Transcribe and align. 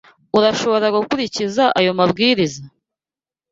Urashobora 0.37 0.87
gukurikiza 0.95 1.63
ayo 1.79 1.91
mabwiriza? 1.99 2.61